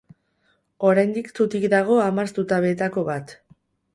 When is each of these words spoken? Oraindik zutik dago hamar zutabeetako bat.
Oraindik 0.91 1.29
zutik 1.41 1.67
dago 1.75 1.99
hamar 2.05 2.31
zutabeetako 2.37 3.07
bat. 3.13 3.37